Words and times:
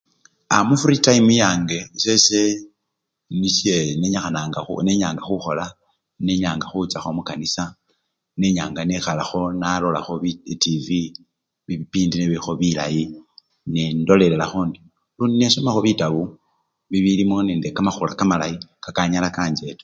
A! 0.55 0.57
mufrii 0.69 1.03
tayimu 1.05 1.33
yange 1.43 1.79
esese 1.97 2.39
nisye 3.39 3.75
nenyikhan! 3.99 4.37
nenyanga 4.85 5.21
khukhola, 5.25 5.65
nenyanga 6.25 6.65
khuchakho 6.71 7.09
mukanisa 7.17 7.63
nenyanga 8.39 8.81
nekhalakho 8.85 9.41
nalolakho 9.61 10.13
bi! 10.23 10.31
itivwi, 10.53 11.01
bipindi 11.65 12.13
nebilikho 12.17 12.51
bilayi 12.59 13.03
nee! 13.71 13.89
ndolelelakho 14.01 14.57
endyo 14.65 14.81
lundi 15.17 15.35
nesomakho 15.37 15.79
bitabo 15.87 16.23
bibilimo 16.91 17.35
nende 17.47 17.67
kamakhula 17.75 18.13
kamalayi 18.19 18.57
kakanyala 18.83 19.29
kancheta. 19.35 19.79